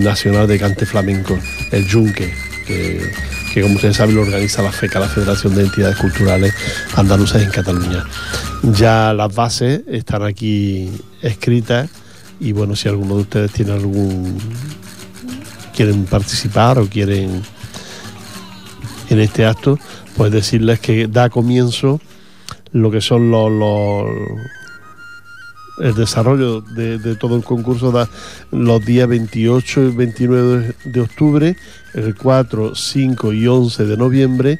[0.00, 1.38] nacional de cante flamenco,
[1.70, 2.34] el Yunque,
[2.66, 3.08] que,
[3.52, 6.54] que como ustedes saben lo organiza la FECA, la Federación de Entidades Culturales
[6.96, 8.04] Andaluzas en Cataluña.
[8.74, 11.90] Ya las bases están aquí escritas
[12.40, 14.38] y bueno, si alguno de ustedes tiene algún
[15.76, 17.42] quieren participar o quieren
[19.10, 19.78] en este acto,
[20.16, 22.00] pues decirles que da comienzo
[22.72, 24.06] lo que son los, los-
[25.78, 28.08] el desarrollo de, todo el concurso da
[28.50, 31.56] los días 28 y 29 de, de octubre,
[31.94, 34.58] el 4, 5 y 11 de noviembre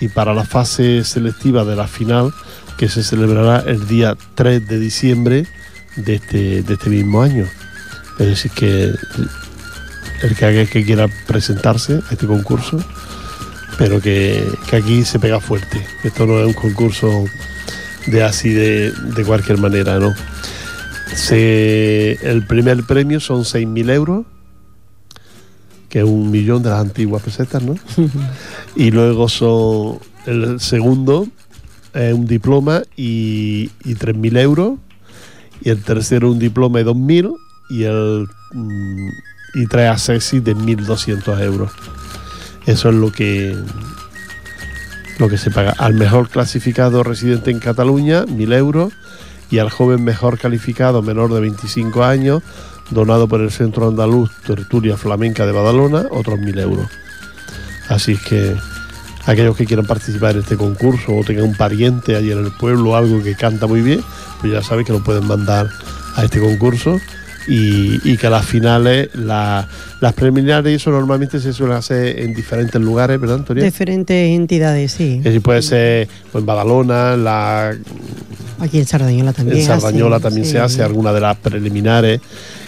[0.00, 2.32] y para la fase selectiva de la final
[2.78, 5.46] que se celebrará el día 3 de diciembre
[5.96, 7.46] de este, de este mismo año.
[8.18, 8.92] Es decir, que
[10.22, 12.78] el que, haga- que quiera presentarse a este concurso,
[13.78, 15.84] pero que, que aquí se pega fuerte.
[16.04, 17.24] Esto no es un concurso
[18.06, 20.14] de así de, de cualquier manera, ¿no?
[21.14, 24.26] Se, el primer premio son 6.000 euros,
[25.88, 27.76] que es un millón de las antiguas pesetas, ¿no?
[28.76, 31.28] y luego son el segundo
[31.92, 34.78] es un diploma y, y 3.000 euros,
[35.60, 37.36] y el tercero un diploma de 2.000
[37.70, 39.08] y el mm,
[39.54, 41.70] y tres accessis de 1.200 euros.
[42.66, 43.56] Eso es lo que
[45.18, 48.92] lo que se paga al mejor clasificado residente en Cataluña, 1.000 euros,
[49.50, 52.42] y al joven mejor calificado menor de 25 años,
[52.90, 56.86] donado por el Centro Andaluz Tertulia Flamenca de Badalona, otros 1.000 euros.
[57.88, 58.56] Así es que
[59.26, 62.96] aquellos que quieran participar en este concurso o tengan un pariente allí en el pueblo
[62.96, 64.02] algo que canta muy bien,
[64.40, 65.68] pues ya saben que lo pueden mandar
[66.16, 67.00] a este concurso
[67.48, 69.68] y, y que las finales, la-
[70.00, 73.64] las preliminares, eso normalmente se suele hacer en diferentes lugares, ¿verdad, Antonia?
[73.64, 75.16] Diferentes entidades, sí.
[75.18, 77.74] Es decir, puede ser pues, en Badalona, la,
[78.60, 79.58] Aquí en Sardañola también.
[79.58, 80.52] en Sardañola también sí.
[80.52, 82.20] se hace, alguna de las preliminares.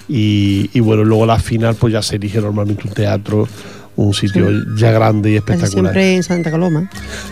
[0.09, 3.49] Y, y bueno, luego la final, pues ya se elige normalmente un teatro,
[3.97, 5.93] un sitio ya grande y Casi espectacular.
[5.93, 6.91] siempre en Santa Coloma.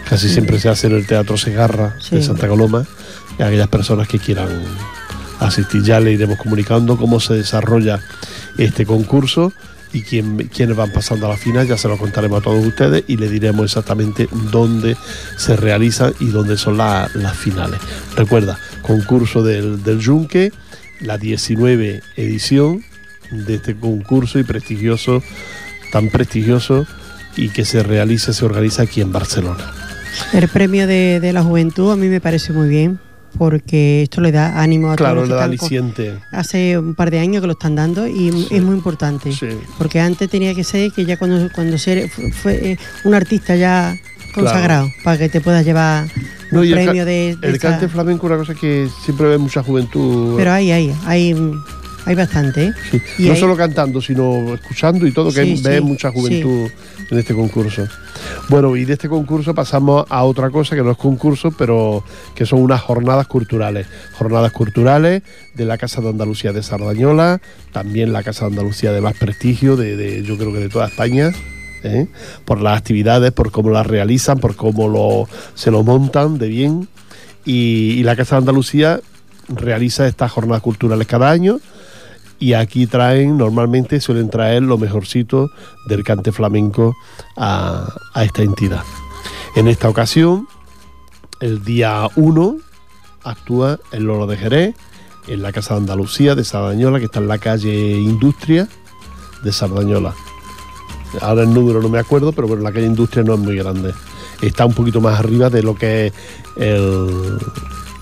[0.08, 2.22] Casi siempre se hace en el Teatro Segarra de Sí.
[2.22, 2.84] Santa Coloma.
[3.38, 4.48] Y aquellas personas que quieran
[5.40, 8.00] asistir, ya le iremos comunicando cómo se desarrolla
[8.58, 9.52] este concurso
[9.92, 11.66] y quién, quiénes van pasando a la final.
[11.66, 14.96] Ya se lo contaremos a todos ustedes y le diremos exactamente dónde
[15.36, 17.78] se realiza y dónde son la- las finales.
[18.16, 20.52] Recuerda, concurso del, del Yunque,
[21.00, 22.82] la 19 edición
[23.30, 25.22] de este concurso y prestigioso,
[25.92, 26.86] tan prestigioso
[27.36, 29.72] y que se realiza, se organiza aquí en Barcelona.
[30.32, 33.00] El premio de, de la juventud a mí me parece muy bien
[33.36, 36.18] porque esto le da ánimo a Claro, todos le los da que están co- aliciente.
[36.32, 38.48] Hace un par de años que lo están dando y Sí.
[38.50, 39.32] es muy importante.
[39.32, 39.48] Sí.
[39.78, 43.94] Porque antes tenía que ser que ya cuando, cuando se fue, eh, un artista ya
[44.34, 46.06] consagrado para que te puedas llevar
[46.50, 49.38] No, un y el premio de, de El cante flamenco, una cosa que siempre ve
[49.38, 50.34] mucha juventud.
[50.36, 51.34] Pero hay, hay, hay,
[52.06, 52.66] hay bastante.
[52.66, 52.72] ¿eh?
[52.90, 56.70] Sí, No hay- solo cantando, sino escuchando y todo, que Sí, ve sí, mucha juventud
[57.10, 57.86] en este concurso.
[58.48, 62.46] Bueno, y de este concurso pasamos a otra cosa que no es concurso, pero que
[62.46, 63.86] son unas jornadas culturales.
[64.18, 65.22] Jornadas culturales
[65.54, 67.40] de la Casa de Andalucía de Sardañola,
[67.72, 70.86] también la Casa de Andalucía de más prestigio, de, de- yo creo que de toda
[70.88, 71.32] España.
[71.86, 72.06] ¿eh?
[72.46, 76.88] por las actividades, por cómo las realizan, por cómo lo, se lo montan de bien.
[77.44, 79.00] Y, y la Casa de Andalucía
[79.48, 81.60] realiza estas jornadas culturales cada año
[82.44, 85.50] y aquí traen, normalmente suelen traer lo mejorcito
[85.86, 86.94] del cante flamenco
[87.38, 88.82] a, a esta entidad.
[89.56, 90.46] En esta ocasión,
[91.40, 92.56] el día 1
[93.22, 94.74] actúa el Loro de Jerez
[95.26, 98.68] en la Casa de Andalucía de Sardañola, que está en la calle Industria
[99.42, 100.14] de Sardañola.
[101.22, 103.94] Ahora el número no me acuerdo, pero bueno, la calle Industria no es muy grande.
[104.42, 106.12] Está un poquito más arriba de lo que es
[106.58, 107.38] el,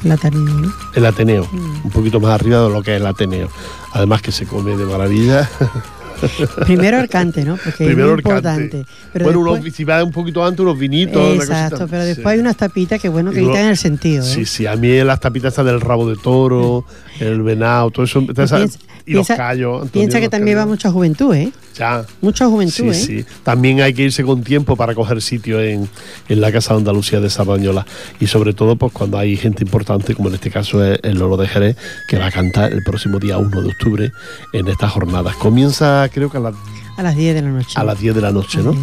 [0.05, 0.73] La Ateneo, ¿no?
[0.95, 3.49] el Ateneo, un poquito más arriba de lo que es el Ateneo.
[3.93, 5.49] Además que se come de maravilla.
[6.67, 7.57] Primero el cante, ¿no?
[7.63, 8.85] Porque Primero es importante.
[9.13, 11.35] Pero bueno, después, unos, si va un poquito antes, unos vinitos.
[11.37, 12.33] Exacto, pero después Sí.
[12.35, 14.25] hay unas tapitas que bueno que luego- quitan el sentido.
[14.25, 14.29] ¿eh?
[14.29, 16.85] Sí, sí, a mí las tapitas estas del rabo de toro,
[17.21, 18.21] el venado, todo eso.
[18.27, 18.65] piensa-
[19.05, 19.83] y los callos.
[19.83, 21.51] Antonio, Piensa que también va mucha juventud, ¿eh?
[21.77, 22.05] Ya.
[22.21, 23.25] Mucha juventud, Sí, ¿eh?
[23.25, 23.25] sí.
[23.43, 25.89] También hay que irse con tiempo para coger sitio en,
[26.29, 27.85] en la Casa de Andalucía de Sardañola.
[28.21, 31.37] Y sobre todo, pues cuando hay gente importante, como en este caso es el Loro
[31.37, 34.13] de Jerez, que va a cantar el próximo día 1 de octubre
[34.53, 35.35] en estas jornadas.
[35.35, 36.55] Comienza creo que a las,
[36.97, 37.73] A las 10 de la noche.
[37.81, 38.75] a las 10 de la noche, ¿no?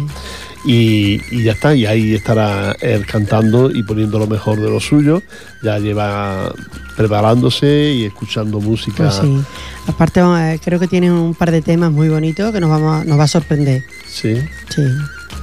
[0.64, 4.78] Y, y ya está, y ahí estará él cantando y poniendo lo mejor de lo
[4.78, 5.22] suyo.
[5.62, 6.52] Ya lleva
[6.96, 8.96] preparándose y escuchando música.
[9.04, 9.40] Pues sí.
[9.86, 10.20] Aparte,
[10.62, 13.24] creo que tiene un par de temas muy bonitos que nos, vamos a- nos va
[13.24, 13.82] a sorprender.
[14.06, 14.34] Sí.
[14.68, 14.82] Sí.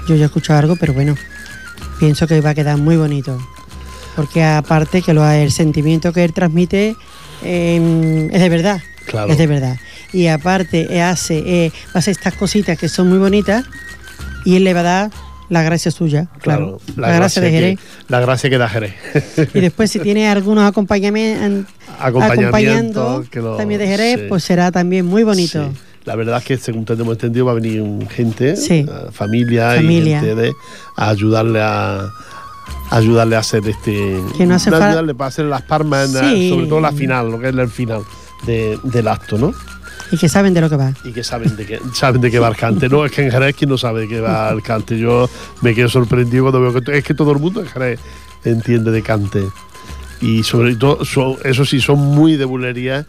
[0.08, 1.16] Yo ya he escuchado algo, pero bueno,
[2.00, 3.40] pienso que va a quedar muy bonito.
[4.16, 6.96] Porque aparte que lo, el sentimiento que él transmite
[7.44, 8.82] eh, es de verdad.
[9.08, 9.32] Claro.
[9.32, 9.78] Es de verdad.
[10.14, 13.66] Y aparte eh, hace, eh, hacer estas cositas que son muy bonitas
[14.46, 15.12] y él le va a dar
[15.50, 16.28] la gracia suya.
[16.42, 16.80] Claro.
[16.98, 17.78] La, gracia de Jerez.
[17.80, 18.94] Que, la gracia que da Jerez.
[19.54, 24.26] Y después si tiene algunos acompañamientos Acompañamiento, acompañando que lo- también de Jerez, sí.
[24.30, 25.64] pues será también muy bonito.
[25.72, 25.80] Sí.
[26.06, 28.86] La verdad es que según tenemos entendido va a venir gente, Sí.
[28.88, 30.18] eh, familia, Familia.
[30.18, 30.52] y gente de,
[30.96, 32.10] a ayudarle a,
[32.92, 36.50] ayudarle a hacer este Que no hace ayudarle para hacer las palmas, Sí.
[36.50, 38.04] sobre todo la final, lo que es el final
[38.46, 39.54] de- del acto, ¿no?
[40.12, 40.94] Y que saben de lo que va.
[41.04, 43.32] Y que saben de qué saben de qué va el cante, no es que en
[43.32, 44.98] Jerez quien no sabe de qué va el cante.
[44.98, 45.30] Yo
[45.62, 48.00] me quedo sorprendido cuando veo que es que todo el mundo en Jerez
[48.46, 49.44] entiende de cante.
[50.22, 53.06] Y sobre todo, son- eso sí, son muy de bulería.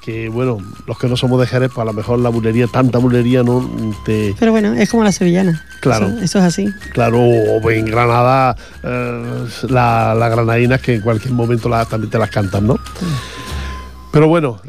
[0.00, 2.98] Que bueno, los que no somos de Jerez, pues a lo mejor la bulería, tanta
[2.98, 3.68] bulería no
[4.04, 4.36] te.
[4.38, 5.64] Pero bueno, es como la sevillana.
[5.80, 6.06] Claro.
[6.06, 6.68] Eso, eso es así.
[6.92, 8.54] Claro, o en Granada,
[8.84, 12.78] eh, la- las granadinas que en cualquier momento las, también te las cantan, ¿no?
[14.16, 14.60] Pero bueno,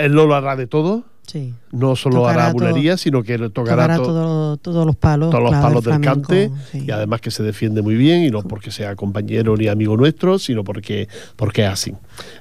[0.00, 1.54] él no lo hará de todo, Sí.
[1.72, 4.94] no solo Tocará hará todo- bulería, sino que le tocará, Tocará to- todo- todos los
[4.96, 5.30] palos.
[5.30, 6.84] todos los claro, palos del flamenco, cante sí.
[6.86, 10.38] y además que se defiende muy bien y no porque sea compañero ni amigo nuestro,
[10.38, 11.94] sino porque, porque es así.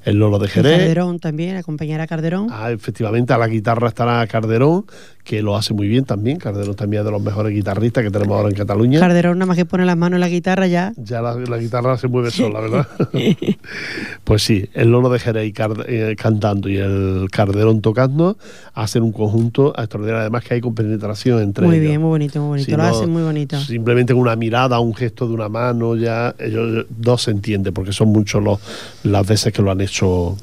[0.03, 0.77] El Lolo de Y Jerez.
[0.79, 2.47] Calderón también, acompañará a Calderón.
[2.51, 4.85] Ah, efectivamente, a la guitarra estará Carderón,
[5.23, 6.37] que lo hace muy bien también.
[6.37, 8.99] Carderón también es de los mejores guitarristas que tenemos ahora en Cataluña.
[8.99, 10.93] Calderón nada más que pone las manos en la guitarra ya.
[10.97, 12.87] Ya la, la guitarra se mueve sola, ¿verdad?
[14.23, 15.53] pues sí, el Lolo de Jerez
[15.87, 18.37] eh, cantando y el Carderón tocando
[18.73, 20.21] hacen un conjunto extraordinario.
[20.21, 21.87] Además que hay compenetración entre Muy ellos.
[21.87, 22.65] bien, muy bonito, muy bonito.
[22.65, 23.59] Si lo no, hacen muy bonito.
[23.59, 27.93] Simplemente con una mirada, un gesto de una mano, ya ellos dos se entienden, porque
[27.93, 28.59] son muchos los,
[29.03, 30.35] las veces que lo han hecho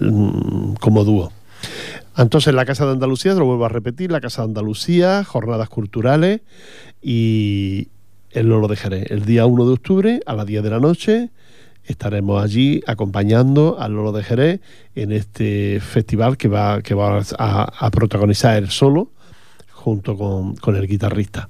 [0.00, 1.32] mm, como dúo.
[2.16, 5.68] Entonces, la Casa de Andalucía, te lo vuelvo a repetir, la Casa de Andalucía, jornadas
[5.68, 6.40] culturales
[7.02, 7.88] y
[8.30, 9.10] el Lolo de Jerez.
[9.10, 11.30] El día 1 de octubre, a las 10 de la noche,
[11.84, 14.60] estaremos allí acompañando al Lolo de Jerez
[14.94, 19.10] en este festival que va, que va a, a protagonizar él solo,
[19.72, 21.48] junto con, con el guitarrista.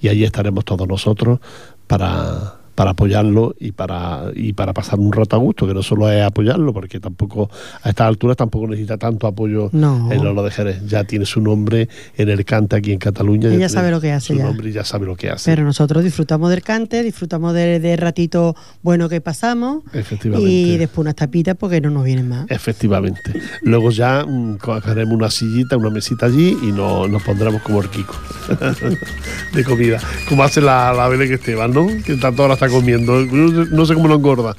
[0.00, 1.40] Y allí estaremos todos nosotros
[1.86, 6.08] para, para apoyarlo y para, y para pasar un rato a gusto, que no solo
[6.12, 7.50] es apoyarlo, porque tampoco
[7.82, 10.12] a estas alturas tampoco necesita tanto apoyo No.
[10.12, 10.86] el Lolo de Jerez.
[10.86, 13.48] Ya tiene su nombre en el cante aquí en Cataluña.
[13.48, 14.44] Ella ya sabe lo que hace Su ya.
[14.44, 15.50] nombre y ya sabe lo que hace.
[15.50, 19.82] Pero nosotros disfrutamos del cante, disfrutamos del ratito bueno que pasamos.
[19.92, 20.50] Efectivamente.
[20.50, 22.46] Y después unas tapitas porque no nos vienen más.
[22.50, 23.32] Efectivamente.
[23.62, 27.88] Luego ya mm, cogeremos una sillita, una mesita allí y no- nos pondremos como el
[27.88, 28.14] Kiko
[29.54, 29.98] de comida.
[30.28, 31.86] Como hace la, la Belén Esteban, ¿no?
[32.04, 33.24] Que tanto ahora está comiendo.
[33.24, 34.54] No sé- No cómo lo engorda.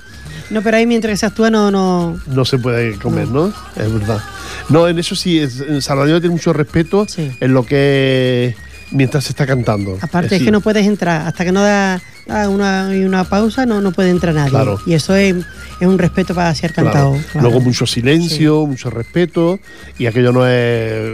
[0.50, 2.18] No, pero ahí mientras se actúa no, no.
[2.28, 3.48] No se puede comer, ¿no?
[3.76, 4.22] Es verdad.
[4.70, 7.32] No, en eso sí, en Sardañola tiene mucho respeto Sí.
[7.40, 8.56] en lo que
[8.92, 9.98] mientras se está cantando.
[10.02, 13.82] Aparte es que no puedes entrar, hasta que no da, da una, una pausa no,
[13.82, 14.52] no puede entrar nadie.
[14.52, 14.80] Claro.
[14.86, 15.36] Y eso es,
[15.82, 17.12] es un respeto para ser cantado.
[17.34, 17.50] claro.
[17.50, 19.60] Luego mucho silencio, mucho respeto
[20.00, 21.12] y aquello no es...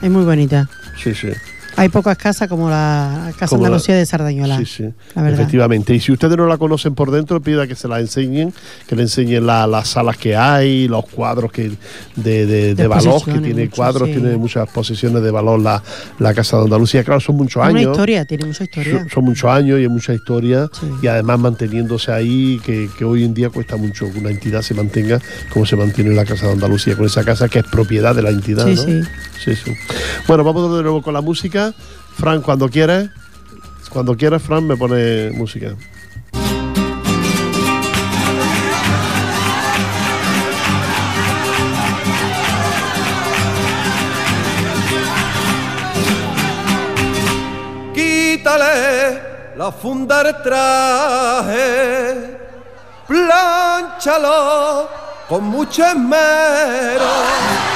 [0.00, 0.68] Es muy bonita.
[1.02, 1.28] Sí, sí.
[1.76, 4.58] Hay pocas casas como la Casa Como la- Andalucía de Sardañola.
[4.58, 4.82] Sí, sí,
[5.14, 5.40] La verdad.
[5.40, 5.94] efectivamente.
[5.94, 8.52] Y si ustedes no la conocen por dentro, pida que se la enseñen,
[8.86, 11.70] que le enseñen la- las salas que hay, los cuadros que
[12.16, 14.14] de, de, de valor, que tiene mucho, cuadros, sí.
[14.14, 15.82] tiene muchas exposiciones de valor la,
[16.18, 17.04] la Casa de Andalucía.
[17.04, 17.92] Claro, son muchos Es una años.
[17.92, 18.98] historia, tiene mucha historia.
[19.00, 20.86] Son, son muchos años y hay mucha historia Sí.
[21.02, 24.74] y además manteniéndose ahí, que, que hoy en día cuesta mucho que una entidad se
[24.74, 25.18] mantenga
[25.52, 28.30] como se mantiene la Casa de Andalucía, con esa casa que es propiedad de la
[28.30, 28.66] entidad.
[28.66, 28.82] Sí, ¿no?
[28.82, 29.00] sí.
[29.42, 29.72] Sí, sí.
[30.28, 31.69] Bueno, vamos de nuevo con la música.
[32.16, 33.10] Fran, cuando quieras,
[33.90, 35.74] cuando quieras, Fran, me pone música.
[47.94, 52.38] Quítale la funda del traje,
[53.06, 54.88] plánchalo
[55.28, 57.69] con mucho esmero.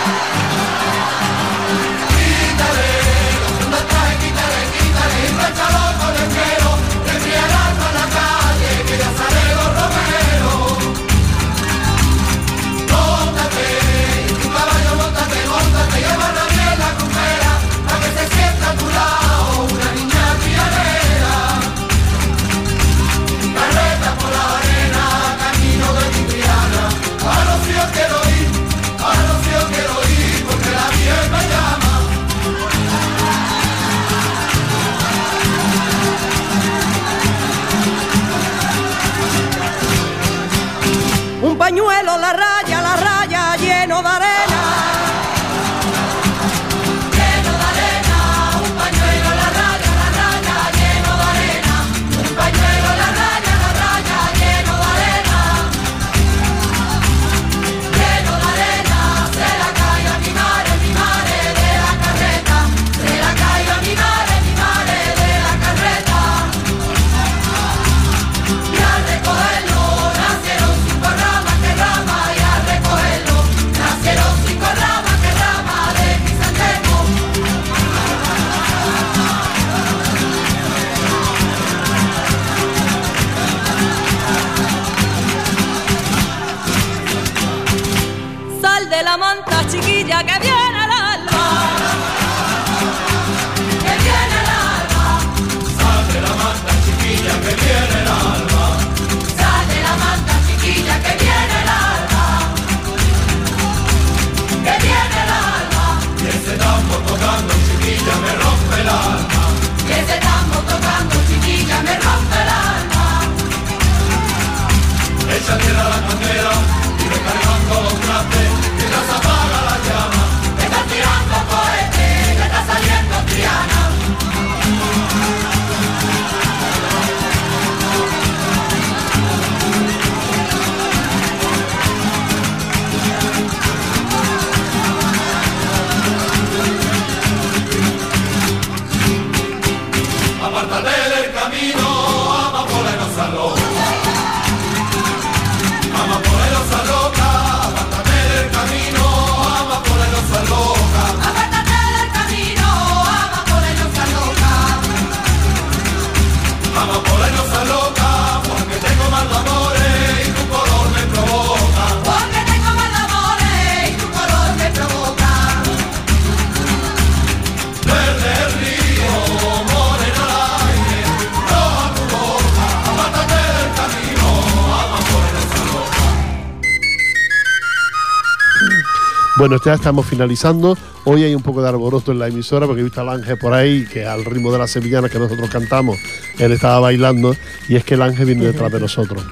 [179.47, 180.74] Bueno, ya estamos finalizando.
[181.05, 183.53] Hoy hay un poco de alboroto en la emisora porque he visto al Ángel por
[183.53, 185.99] ahí que al ritmo de las sevillanas que nosotros cantamos,
[186.38, 187.36] él estaba bailando
[187.68, 189.22] y es que el Ángel viene detrás de nosotros.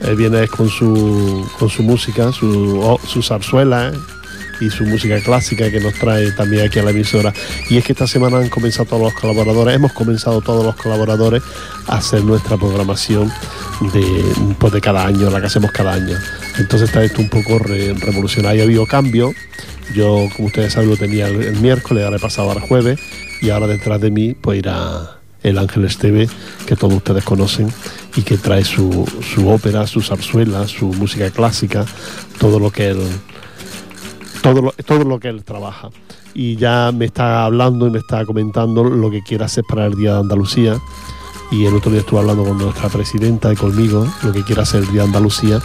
[0.00, 3.98] Él viene con su, con su música, su, oh, zarzuela ¿eh?
[4.60, 7.32] Y su música clásica que nos trae también aquí a la emisora.
[7.68, 11.42] Y es que esta semana han comenzado todos los colaboradores, hemos comenzado todos los colaboradores
[11.86, 13.32] a hacer nuestra programación
[13.92, 16.16] de, pues de cada año, la que hacemos cada año.
[16.58, 19.32] Entonces está esto un poco re- revolucionario, ha habido cambio.
[19.94, 22.98] Yo, como ustedes saben, lo tenía el, el miércoles, ahora he pasado al jueves
[23.40, 26.28] y ahora detrás de mí pues irá el Ángel Esteve,
[26.66, 27.72] que todos ustedes conocen
[28.16, 31.84] y que trae su, su ópera, su zarzuela, su música clásica,
[32.40, 32.98] todo lo que él,
[34.46, 35.90] todo lo, todo lo que él trabaja.
[36.32, 39.96] Y ya me está hablando y me está comentando lo que quiere hacer para el
[39.96, 40.78] Día de Andalucía.
[41.50, 44.82] Y el otro día estuve hablando con nuestra presidenta y conmigo, lo que quiere hacer
[44.82, 45.60] el Día de Andalucía,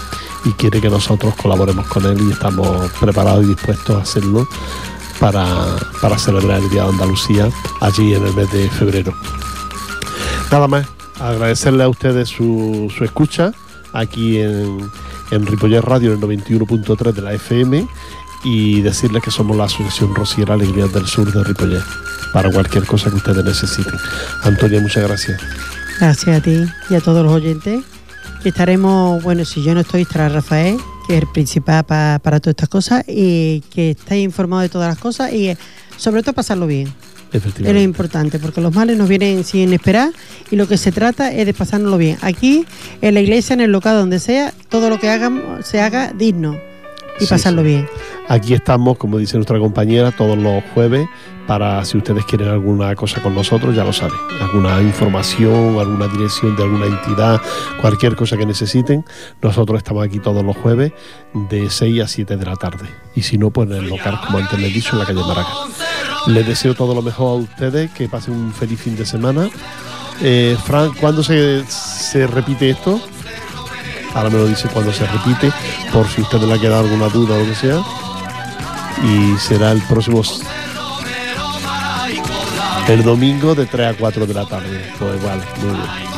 [0.45, 4.47] y quiere que nosotros colaboremos con él y estamos preparados y dispuestos a hacerlo
[5.19, 5.45] para,
[6.01, 7.49] para celebrar el Día de Andalucía
[7.81, 9.13] allí en el mes de febrero.
[10.51, 10.87] Nada más,
[11.19, 13.51] agradecerle a ustedes su, su escucha
[13.93, 14.89] aquí en,
[15.31, 17.87] en Ripollet Radio, en el 91.3 de la FM,
[18.43, 21.83] y decirles que somos la Asociación Rociera Alegrías del Sur de Ripollet,
[22.33, 23.93] para cualquier cosa que ustedes necesiten.
[24.43, 25.39] Antonio, muchas gracias.
[25.99, 27.83] Gracias a ti y a todos los oyentes.
[28.43, 30.77] Y estaremos, bueno, si yo no estoy, estará Rafael,
[31.07, 34.89] que es el principal pa- para todas estas cosas, y que estéis informados de todas
[34.89, 35.57] las cosas y eh,
[35.97, 36.87] sobre todo pasarlo bien.
[37.31, 37.83] Es Efectivamente.
[37.83, 40.11] importante, porque los males nos vienen sin esperar
[40.49, 42.17] y lo que se trata es de pasárnoslo bien.
[42.21, 42.65] Aquí,
[43.01, 46.57] en la iglesia, en el local, donde sea, todo lo que hagan se haga digno
[47.21, 47.67] y Sí, pasarlo sí.
[47.67, 47.87] bien.
[48.27, 51.07] Aquí estamos, como dice nuestra compañera, todos los jueves
[51.47, 54.15] para si ustedes quieren alguna cosa con nosotros, ya lo saben.
[54.41, 57.41] Alguna información, alguna dirección de alguna entidad,
[57.81, 59.03] cualquier cosa que necesiten.
[59.41, 60.93] Nosotros estamos aquí todos los jueves
[61.49, 62.87] de 6 a 7 de la tarde.
[63.15, 65.19] Y si no, pues en el local, como antes les he dicho, en la calle
[65.21, 65.49] Maraca.
[66.27, 69.49] Les deseo todo lo mejor a ustedes, que pasen un feliz fin de semana.
[70.21, 73.01] Eh, Frank, ¿cuándo se, se repite esto?
[74.13, 75.51] Ahora me lo dice cuando se repite,
[75.91, 77.81] por si usted le ha quedado alguna duda o lo que sea.
[79.03, 80.21] Y será el próximo.
[82.87, 84.91] El domingo de 3 a 4 de la tarde.
[84.99, 86.11] Pues vale, muy bien.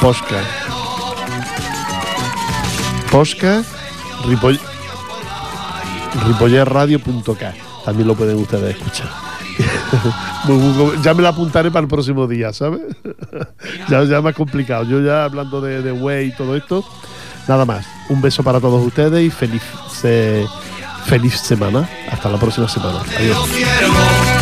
[0.00, 0.40] Posca.
[3.10, 3.62] Posca,
[4.24, 4.60] Ripoll,
[6.26, 7.54] ripollerradio.k.
[7.84, 9.08] También lo pueden ustedes escuchar.
[11.02, 12.80] Ya me la apuntaré para el próximo día, ¿sabes?
[13.88, 14.84] ya, ya más complicado.
[14.84, 16.84] Yo ya hablando de, de Way y todo esto,
[17.48, 17.86] nada más.
[18.08, 19.62] Un beso para todos ustedes y feliz,
[19.92, 20.46] se-
[21.06, 21.88] feliz semana.
[22.10, 23.00] Hasta la próxima semana.
[23.18, 24.39] Adiós.